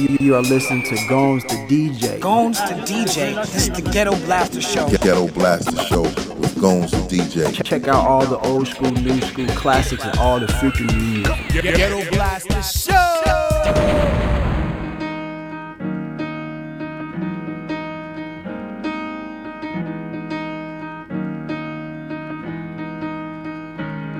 [0.00, 2.18] You, you are listening to Gomes the DJ.
[2.20, 3.34] Gomes to DJ.
[3.52, 4.88] This is the Ghetto Blaster Show.
[4.88, 7.62] Ghetto Blaster Show with Gomes the DJ.
[7.62, 11.52] Check out all the old school, new school classics, and all the future new music.
[11.52, 12.94] Ghetto Blaster Show.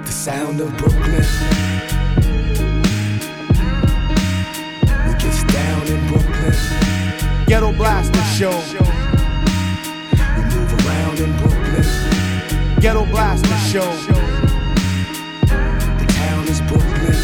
[0.04, 1.69] The sound of Brooklyn.
[7.50, 8.56] Ghetto Blaster Show.
[10.36, 11.84] We move around in Brooklyn.
[12.78, 13.90] Ghetto Blaster Show.
[15.98, 17.16] The town is Brooklyn.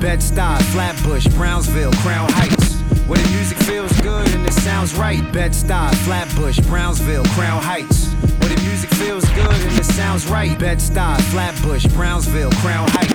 [0.00, 2.76] Bed-Stuy, Flatbush, Brownsville, Crown Heights.
[3.08, 5.20] Where the music feels good and it sounds right.
[5.32, 8.06] Bed-Stuy, Flatbush, Brownsville, Crown Heights.
[8.38, 10.56] Where the music feels good and it sounds right.
[10.56, 13.13] Bed-Stuy, Flatbush, Brownsville, Crown Heights.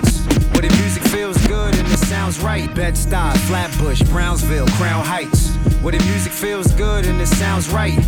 [0.60, 2.68] Where the music feels good and it sounds right.
[2.74, 5.54] Bed-Stuy, Flatbush, Brownsville, Crown Heights.
[5.80, 7.98] Where the music feels good and it sounds right.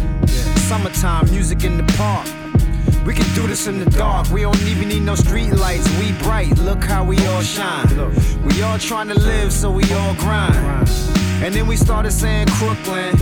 [0.69, 2.27] Summertime music in the park.
[3.07, 4.29] We can do this in the dark.
[4.29, 5.89] We don't even need no street lights.
[5.99, 6.59] We bright.
[6.59, 7.89] Look how we all shine.
[8.45, 10.55] We all trying to live, so we all grind.
[11.43, 13.17] And then we started saying Crooklyn.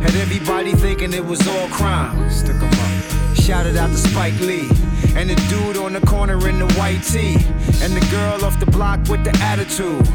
[0.00, 2.30] Had everybody thinking it was all crime.
[2.30, 3.19] Stick 'em up.
[3.40, 4.68] Shouted out to Spike Lee.
[5.16, 7.34] And the dude on the corner in the white tee.
[7.82, 10.06] And the girl off the block with the attitude.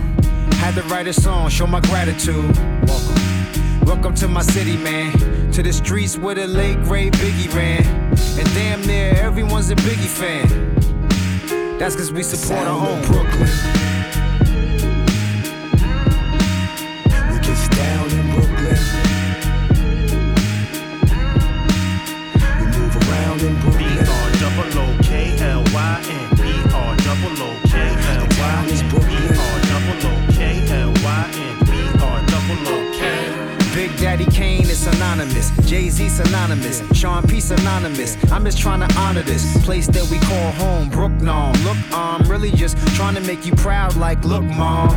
[0.55, 2.55] Had to write a song, show my gratitude.
[2.87, 3.85] Welcome.
[3.85, 5.11] Welcome to my city, man.
[5.51, 7.85] To the streets where the late great Biggie ran.
[8.37, 11.77] And damn near everyone's a Biggie fan.
[11.79, 13.94] That's cause we support our Sound own of Brooklyn.
[35.21, 35.69] Is synonymous.
[35.69, 36.81] Jay Z synonymous.
[36.97, 38.17] Sean P synonymous.
[38.31, 41.53] I'm just trying to honor this place that we call home, Brooklyn.
[41.63, 44.89] Look, I'm really just trying to make you proud, like, look, mom.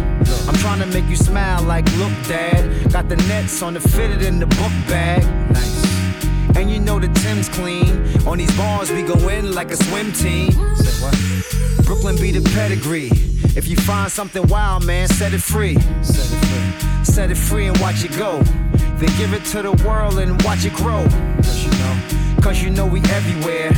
[0.49, 2.93] I'm trying to make you smile, like, look, dad.
[2.93, 5.23] Got the nets on the fitted in the book bag.
[5.53, 6.57] Nice.
[6.57, 7.91] And you know the Tim's clean.
[8.27, 10.51] On these bars, we go in like a swim team.
[11.85, 13.11] Brooklyn be the pedigree.
[13.59, 15.75] If you find something wild, man, set it free.
[16.01, 17.05] Set it free.
[17.05, 18.41] Set it free and watch it go.
[18.99, 21.05] Then give it to the world and watch it grow.
[21.43, 23.73] Cause you know, cause you know we everywhere.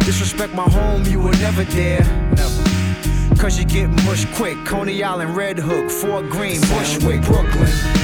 [0.00, 2.02] Disrespect my home, you will never dare.
[2.34, 3.40] Never.
[3.40, 4.58] Cause you get mush quick.
[4.66, 8.01] Coney Island, Red Hook, Fort Greene, Bushwick, Brooklyn.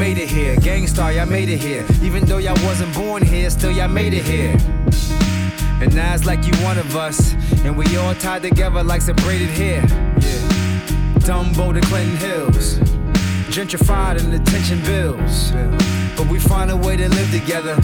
[0.00, 0.56] Made it here.
[0.56, 1.84] Gang Starr, y'all made it here.
[2.02, 4.56] Even though y'all wasn't born here, still y'all made it here.
[5.82, 7.34] And now it's like you one of us,
[7.64, 9.82] and we all tied together like some braided hair.
[9.82, 11.18] Yeah.
[11.20, 12.78] Dumbo to Clinton Hills,
[13.52, 15.52] gentrified and attention bills.
[16.16, 17.76] But we find a way to live together.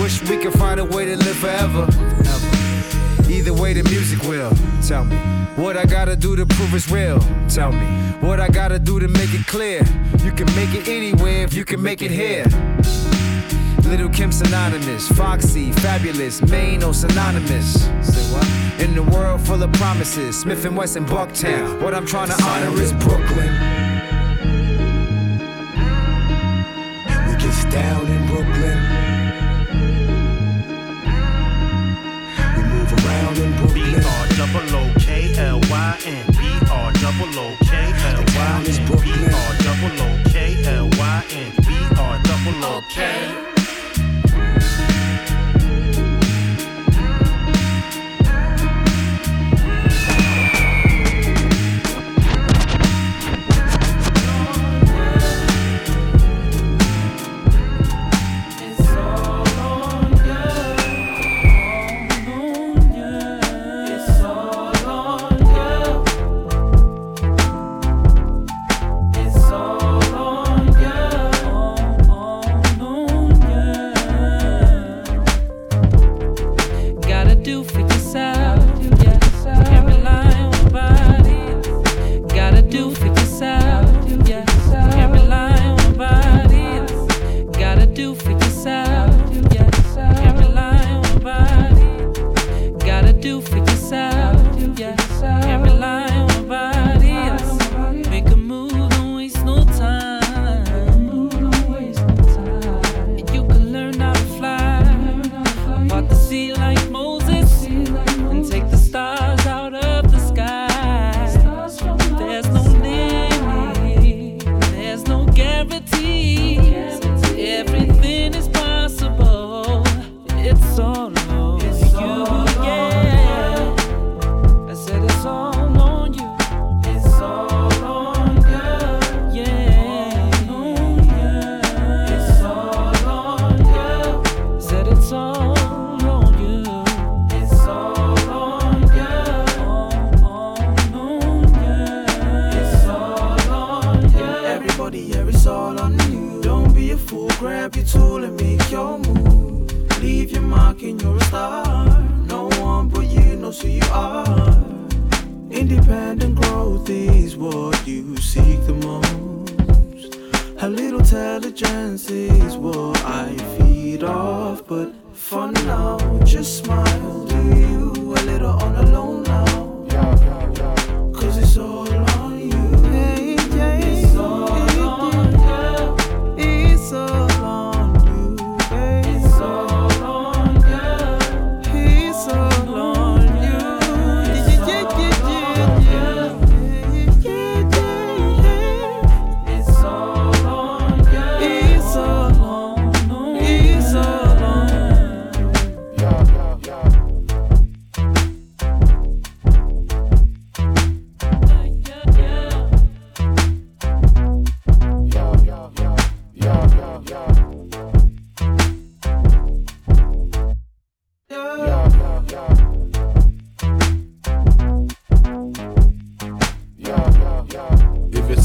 [0.00, 1.86] Wish we could find a way to live forever.
[3.28, 4.52] Either way, the music will.
[4.80, 5.16] Tell me
[5.56, 7.20] what I gotta do to prove it's real.
[7.50, 7.86] Tell me
[8.26, 9.82] what I gotta do to make it clear.
[10.24, 12.44] You can make it anywhere if you can make it here.
[13.86, 17.84] Little Kim synonymous, Foxy, Fabolous, Maine or synonymous.
[18.00, 18.80] Say what?
[18.80, 21.82] In the world full of promises, Smith and Wesson, Bucktown.
[21.82, 23.52] What I'm trying to honor is Brooklyn.
[27.28, 28.78] We gets down in Brooklyn.
[32.56, 34.02] We move around in Brooklyn.
[34.02, 36.33] R double O K L Y N B
[37.04, 39.10] double O K L Y N B.
[39.28, 43.53] R double O K L Y N B R double O K.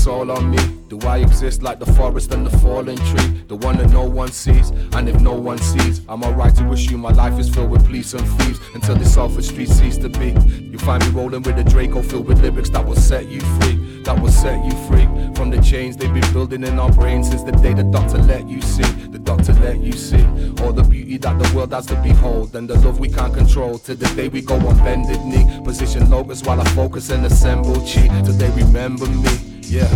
[0.10, 0.58] all on me,
[0.88, 3.44] do I exist like the forest and the fallen tree?
[3.48, 7.02] The one that no one sees, and if no one sees, I'm alright to assume
[7.02, 10.32] my life is filled with police and thieves until this Salford street cease to be.
[10.60, 14.02] You find me rolling with a Draco filled with lyrics that will set you free,
[14.04, 17.44] that will set you free from the chains they've been building in our brains since
[17.44, 20.26] the day the doctor let you see, the doctor let you see
[20.62, 23.78] all the beauty that the world has to behold and the love we can't control.
[23.80, 27.76] To the day we go on bended knee, position locus while I focus and assemble
[27.82, 28.08] chi.
[28.24, 29.88] Till they remember me, yeah.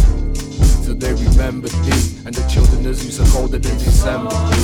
[0.85, 4.29] Till they remember thee and the children as used to colder than December.
[4.29, 4.61] Be.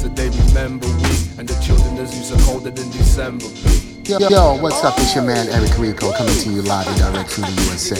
[0.00, 3.48] Till they remember we and the children as used to colder than December.
[3.64, 3.84] Be.
[4.04, 4.92] Yo, yo, what's up?
[4.98, 7.96] It's your man Eric Rico coming to you live and direct from the USA.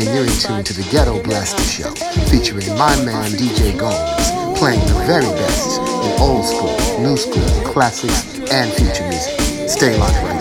[0.00, 1.92] And you're in tune to the Ghetto Blaster Show,
[2.32, 8.40] featuring my man DJ Gomes, playing the very best in old school, new school, classics,
[8.50, 9.68] and future music.
[9.68, 10.33] Stay locked right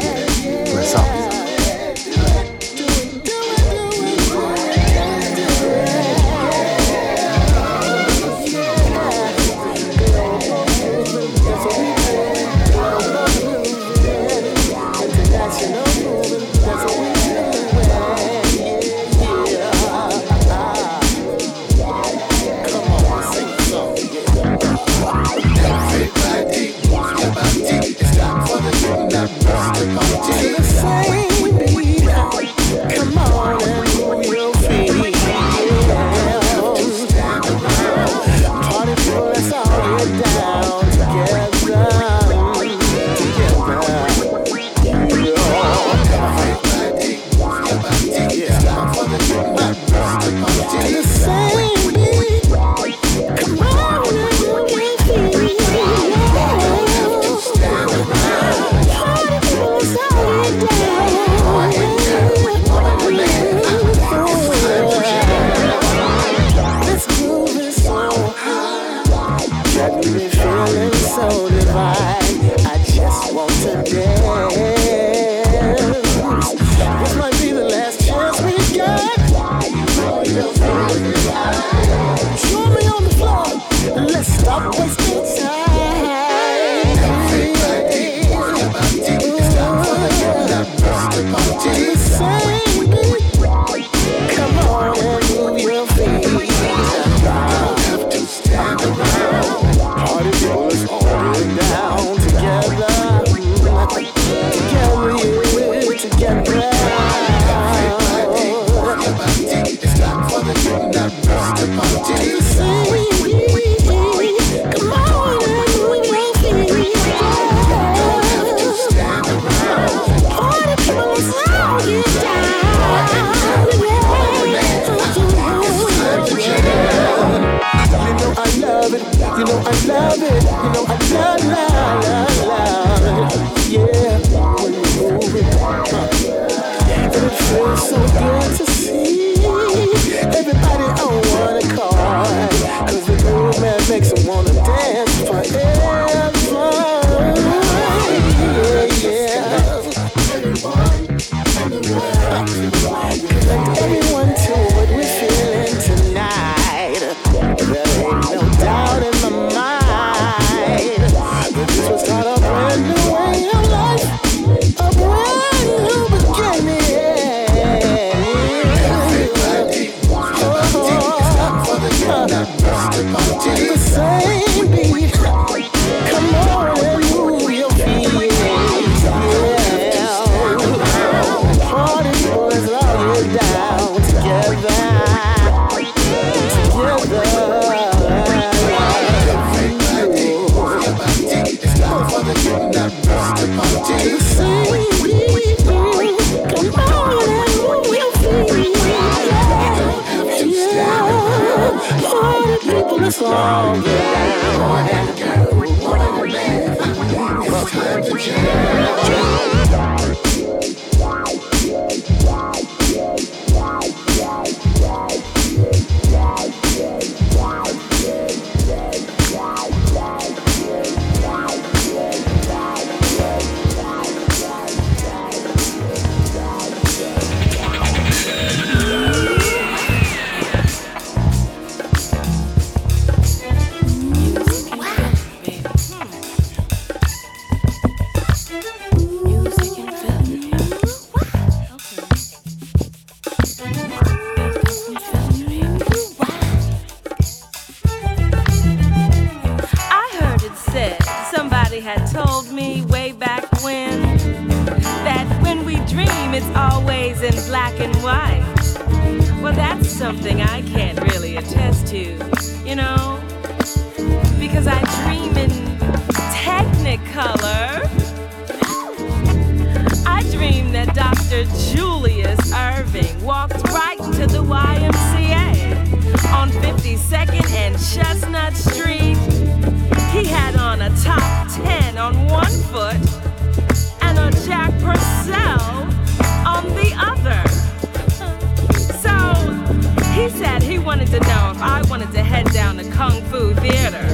[290.83, 294.06] wanted to know if I wanted to head down to Kung Fu Theater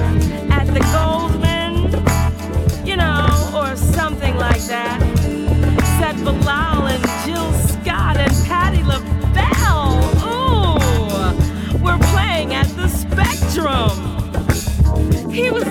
[0.51, 1.91] at the Goldman,
[2.85, 4.99] you know, or something like that.
[5.99, 9.97] Said Bilal and Jill Scott and Patti LaBelle.
[10.29, 13.97] Ooh, we're playing at the Spectrum.
[15.31, 15.63] He was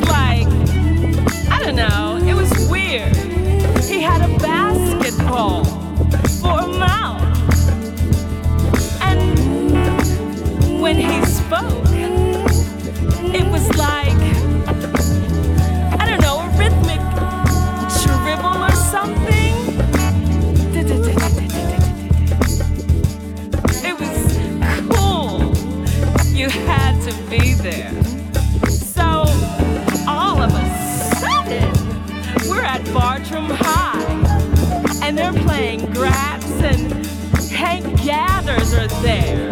[27.11, 27.91] to be there.
[28.71, 29.25] So
[30.07, 31.73] all of a sudden,
[32.49, 37.07] we're at Bartram High, and they're playing Graps, and
[37.51, 39.48] Hank Gathers are there.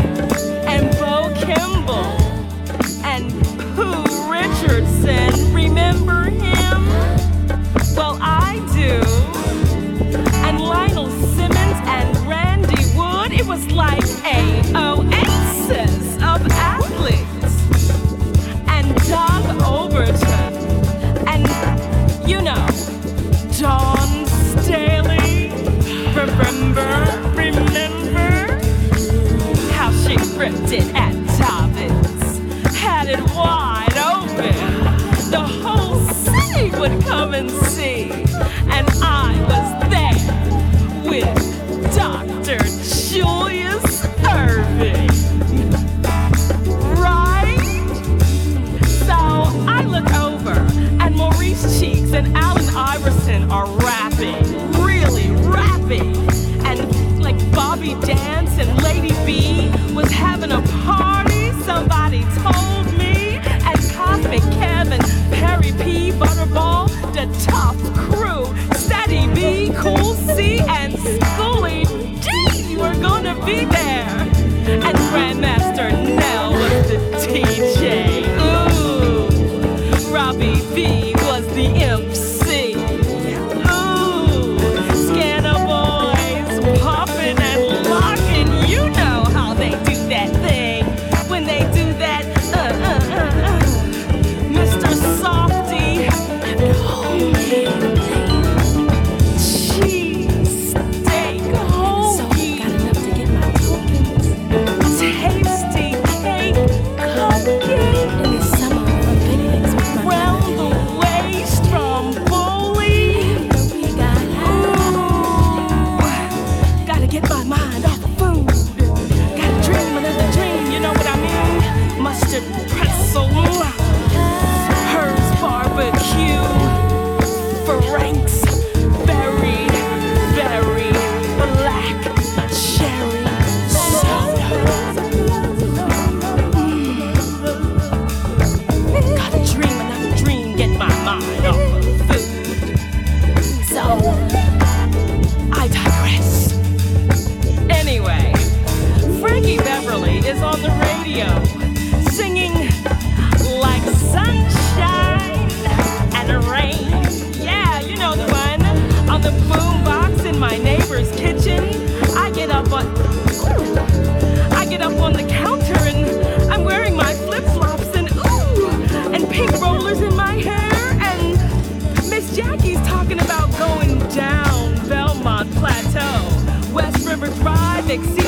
[177.97, 178.26] Exceeding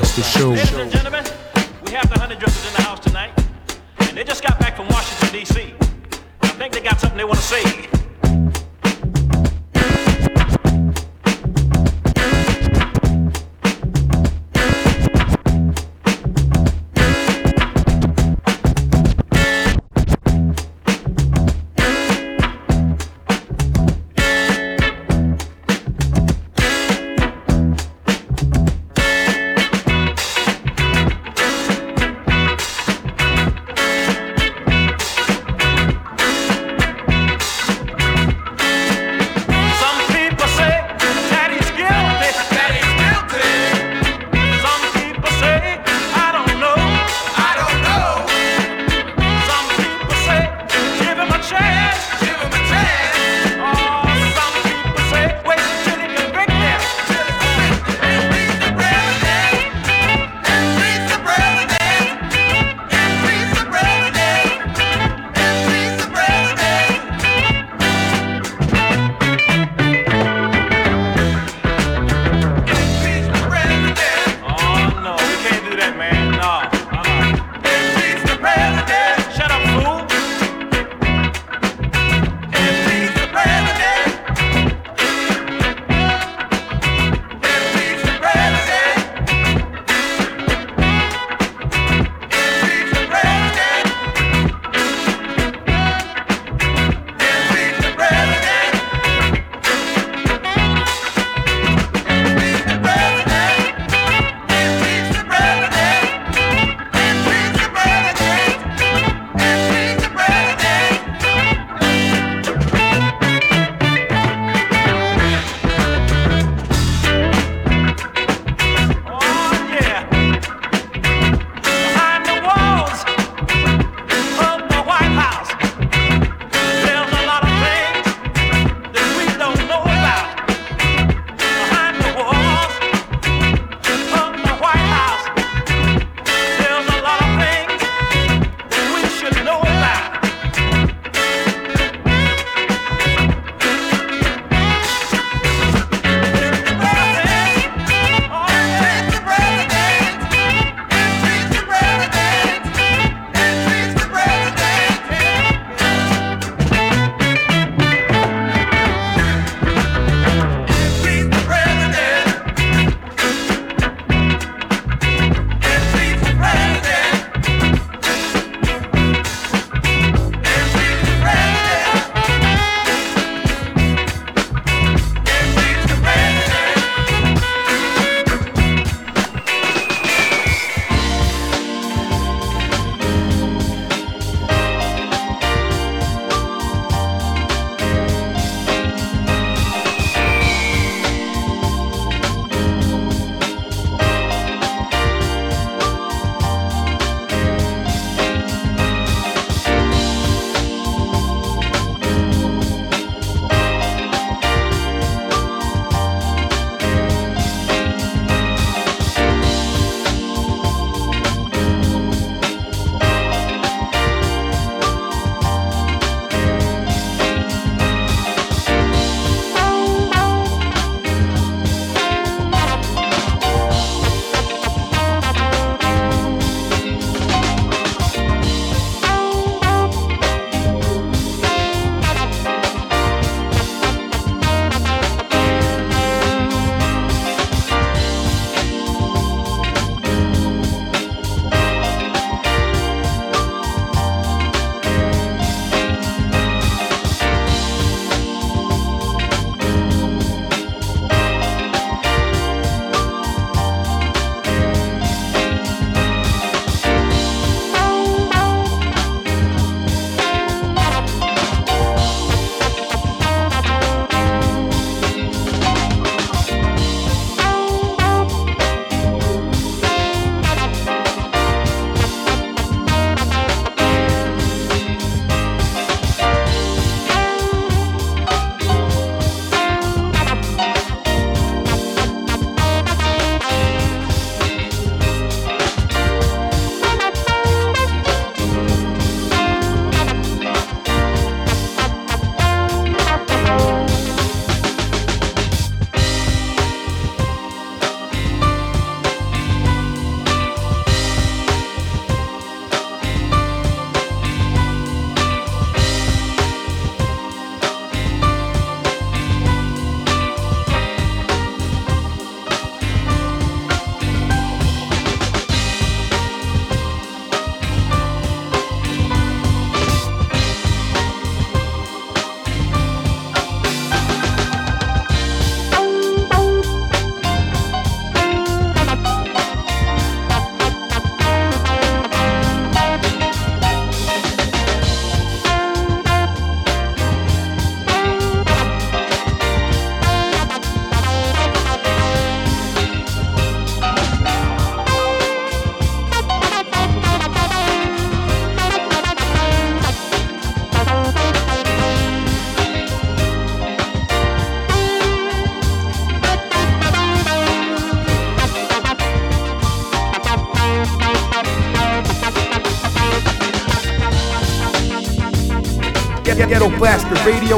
[0.00, 1.07] Blaster Show.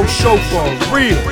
[0.07, 1.30] Show for real.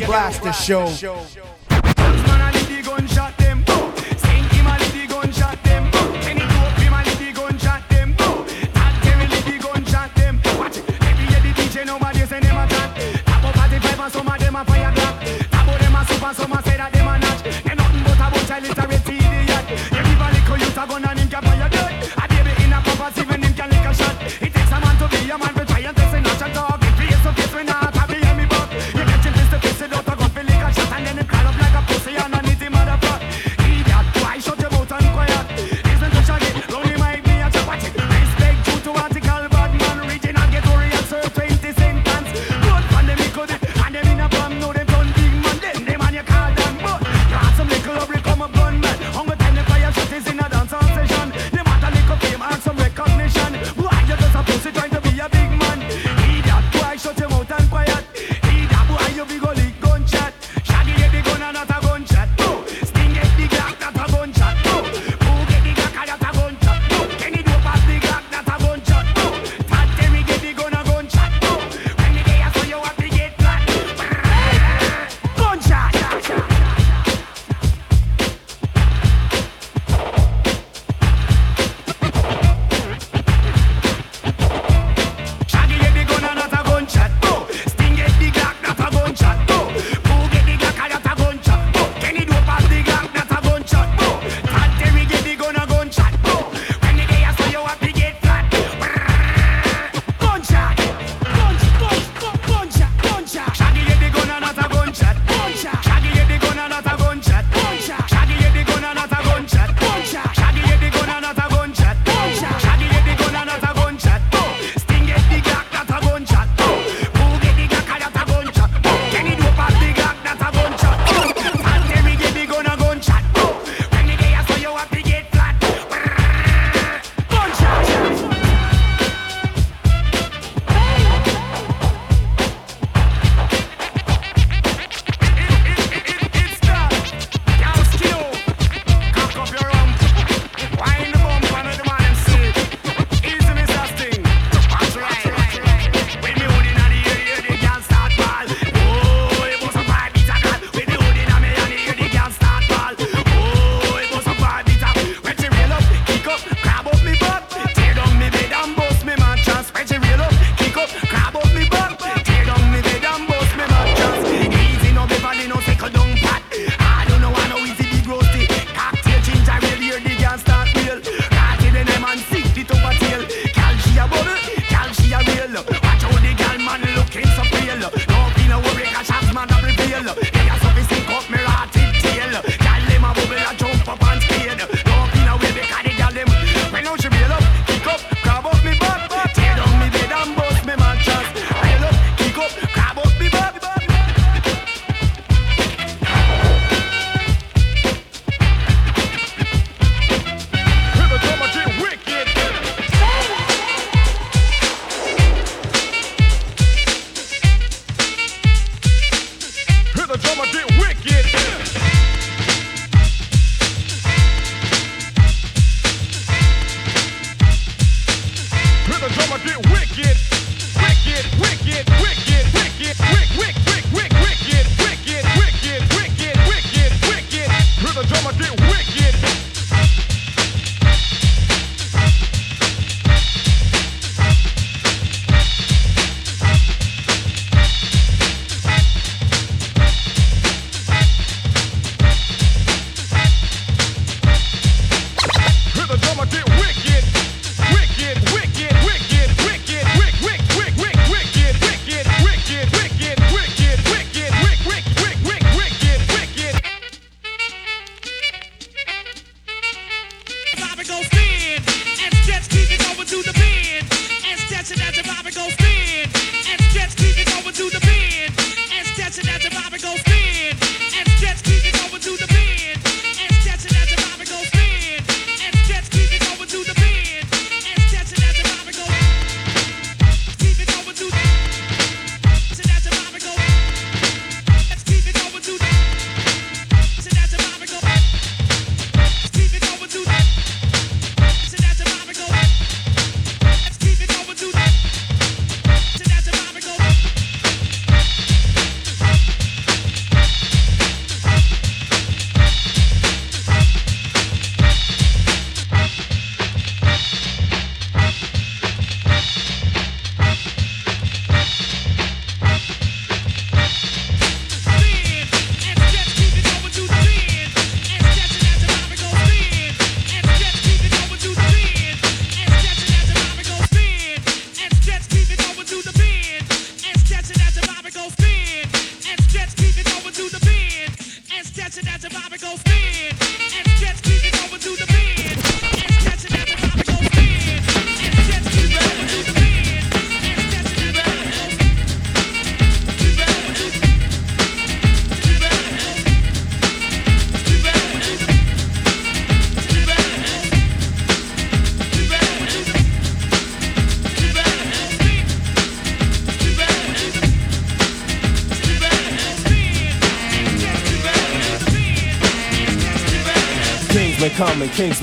[0.00, 0.86] Blaster Show.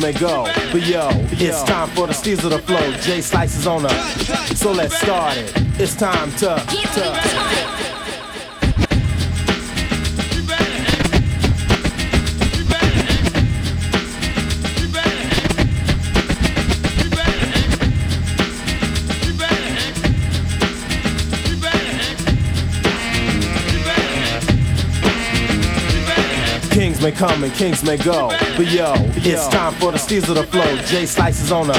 [0.06, 0.43] Come may go.
[0.72, 2.91] But yo, it's time for the steals of the flow.
[3.01, 3.91] J slices on up.
[4.56, 5.53] So let's start it.
[5.80, 6.56] It's time to.
[6.95, 7.85] to
[26.76, 28.28] Kings may come and kings may go.
[28.57, 30.76] But yo, it's time for the steals of the flow.
[30.86, 31.78] J slices on up.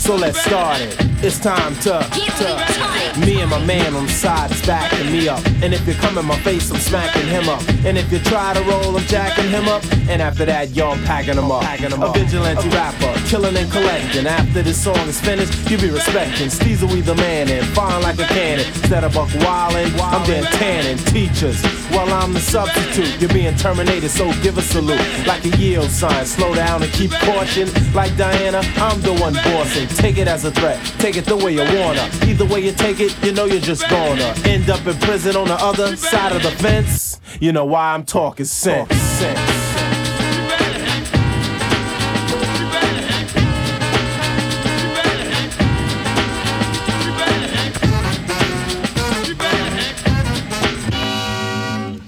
[0.00, 1.13] So let's start it.
[1.26, 2.04] It's time to,
[2.36, 3.20] to.
[3.20, 5.42] Me and my man on the side is backing me up.
[5.62, 7.62] And if you come in my face, I'm smacking him up.
[7.86, 9.82] And if you try to roll, I'm jacking him up.
[10.10, 11.64] And after that, yo, I'm packing him up.
[11.64, 14.26] A vigilante rapper, killing and collecting.
[14.26, 16.48] After this song is finished, you be respecting.
[16.48, 18.66] Steezer, we the man and fine like a cannon.
[18.66, 20.98] Instead of buck wildin', I'm Dan tanning.
[21.06, 25.00] Teachers, while I'm the substitute, you're being terminated, so give a salute.
[25.26, 27.68] Like a yield sign, slow down and keep caution.
[27.94, 29.88] Like Diana, I'm the one bossing.
[29.88, 32.08] Take it as a threat, take it the way you wanna.
[32.22, 35.48] Either way you take it, you know you're just gonna end up in prison on
[35.48, 37.20] the other side of the fence.
[37.40, 38.94] You know why I'm talking sense.
[38.94, 39.73] sense.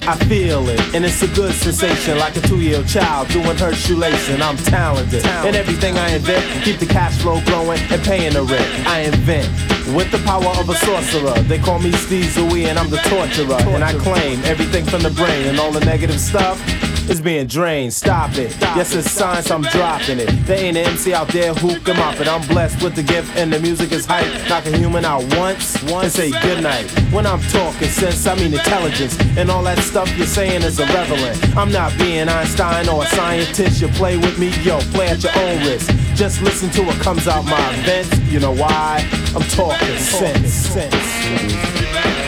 [0.09, 4.41] I feel it, and it's a good sensation, like a two-year-old child doing her shoelacing.
[4.41, 8.87] I'm talented, and everything I invent, keep the cash flow growing and paying the rent.
[8.87, 9.49] I invent
[9.95, 11.35] with the power of a sorcerer.
[11.43, 13.59] They call me Steve Zooey, and I'm the torturer.
[13.75, 16.63] And I claim everything from the brain and all the negative stuff
[17.09, 17.93] is being drained.
[17.93, 18.57] Stop it.
[18.61, 20.29] Yes, it's science, I'm dropping it.
[20.47, 22.29] There ain't an MC out there who can mop it.
[22.29, 24.27] I'm blessed with the gift, and the music is hype.
[24.49, 26.91] Knock a human out once, and say goodnight.
[27.13, 29.19] When I'm talking sense, I mean intelligence.
[29.37, 31.57] And all that stuff you're saying is irrelevant.
[31.57, 33.81] I'm not being Einstein or a scientist.
[33.81, 35.91] You play with me, yo, play at your own risk.
[36.15, 38.19] Just listen to what comes out my vents.
[38.31, 39.07] You know why?
[39.35, 40.53] I'm talking sense.
[40.53, 42.26] sense.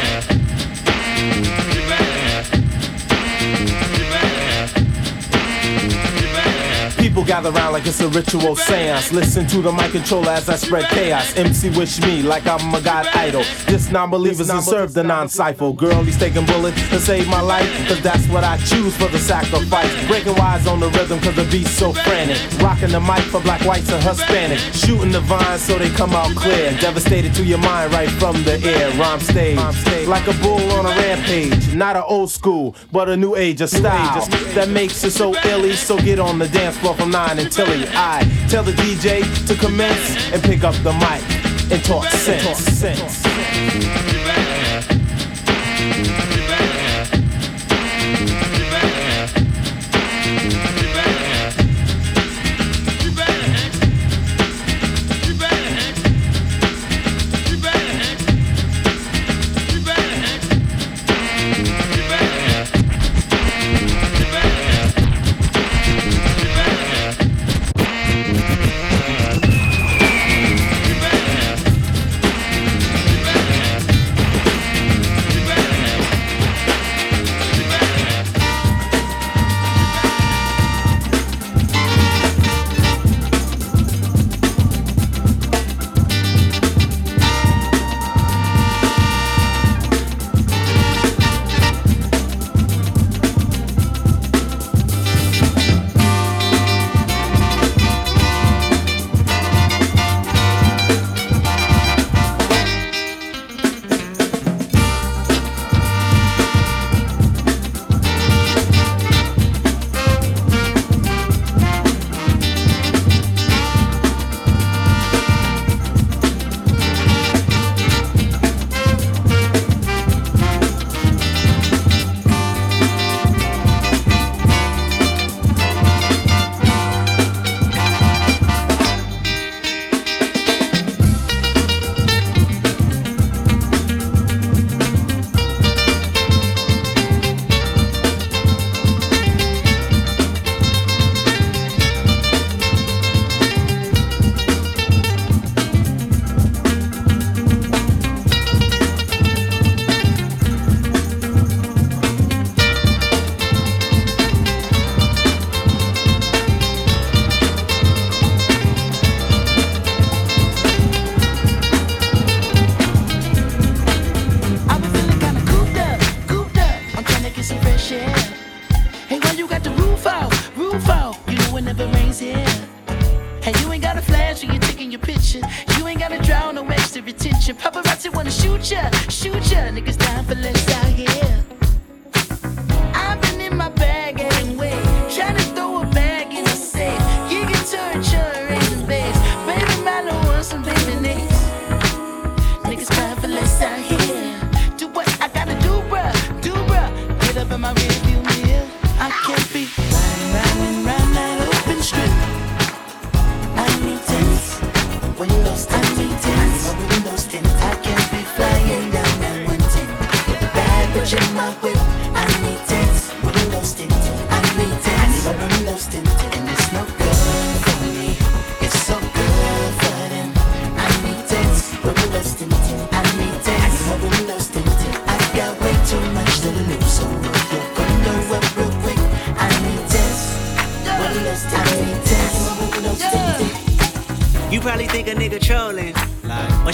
[7.09, 9.13] People gather around like it's a ritual seance.
[9.13, 11.35] Listen to the mic controller as I spread chaos.
[11.39, 13.45] MC wish me like I'm a god idol.
[13.65, 15.73] This non believers and serve the non cypher.
[15.73, 17.67] Girl, he's taking bullets to save my life.
[17.89, 19.91] Cause that's what I choose for the sacrifice.
[20.07, 22.37] Breaking wise on the rhythm cause the beat's so frantic.
[22.61, 24.59] Rocking the mic for black, whites, and Hispanic.
[24.75, 26.73] Shooting the vines so they come out clear.
[26.79, 28.91] Devastated to your mind right from the air.
[29.01, 29.59] Rhyme stage.
[30.07, 31.73] Like a bull on a rampage.
[31.73, 34.27] Not an old school, but a new age of style.
[34.53, 35.73] That makes it so illy.
[35.73, 40.33] So get on the dance floor from 9 until I tell the DJ to commence
[40.33, 41.23] and pick up the mic
[41.71, 42.59] and talk sense.
[42.59, 44.18] sending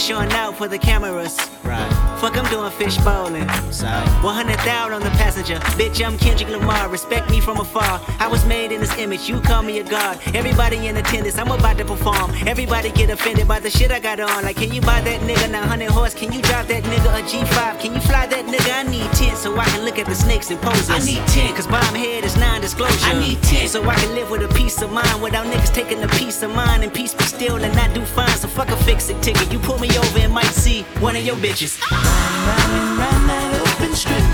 [0.05, 1.39] showing out for the cameras.
[1.65, 1.89] Right.
[2.21, 3.49] Fuck, I'm doing fish bowling.
[3.73, 4.07] Sorry.
[4.21, 5.57] 100,000 on the passenger.
[5.81, 6.91] Bitch, I'm Kendrick Lamar.
[6.91, 8.03] Respect me from afar.
[8.19, 9.31] I was made in this image.
[9.31, 10.21] You call me a god.
[10.35, 11.39] Everybody in attendance.
[11.39, 12.33] I'm about to perform.
[12.47, 14.45] Everybody get offended by the shit I got on.
[14.45, 16.13] Like, can you buy that nigga 900 horse?
[16.13, 17.81] Can you drive that nigga a G5?
[17.81, 18.73] Can you fly that nigga?
[18.75, 20.91] I need 10 so I can look at the snakes and poses.
[20.91, 23.07] I need 10 cause bomb head is non disclosure.
[23.07, 26.03] I need 10 so I can live with a peace of mind without niggas taking
[26.03, 26.85] a peace of mind.
[26.85, 28.37] And peace be still and not do fine.
[28.37, 29.51] So fuck a fix it ticket.
[29.51, 31.81] You pull me over and might see one of your bitches.
[31.91, 34.34] Run, run, run that open strip.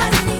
[0.00, 0.37] I need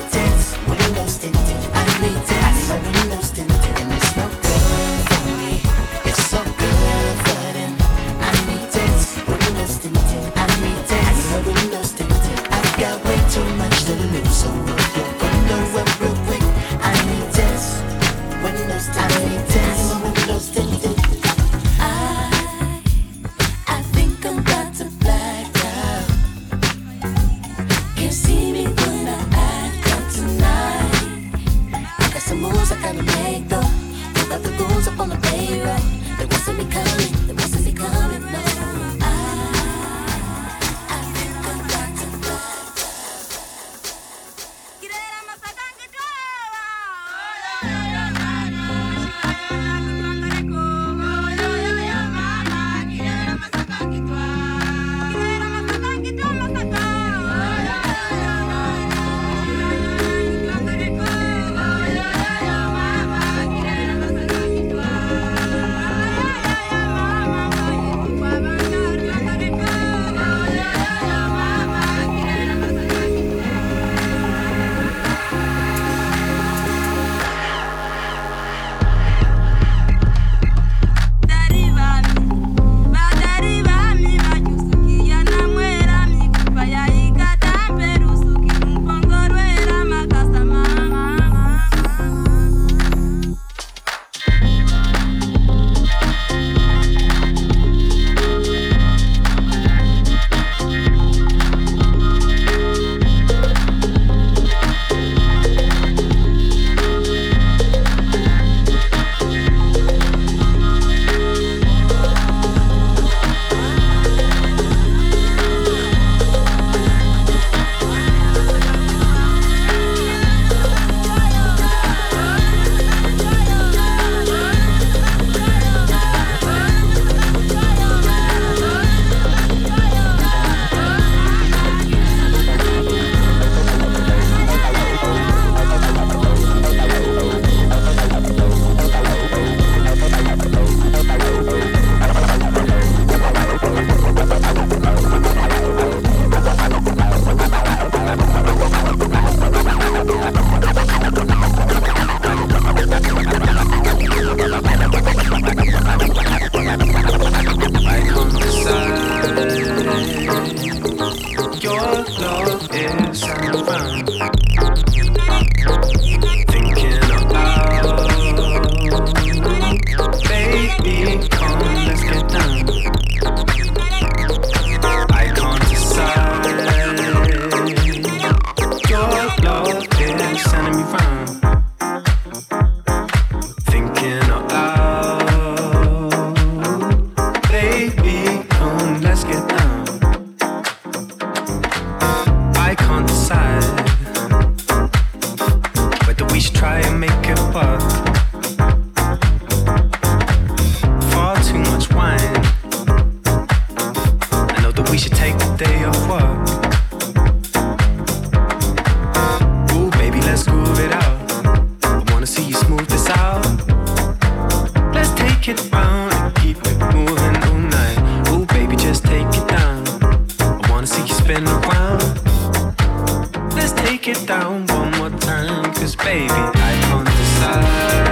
[224.29, 228.08] down one more time, cause baby, I can't decide.